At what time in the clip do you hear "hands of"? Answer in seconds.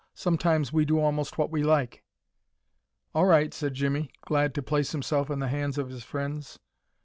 5.49-5.89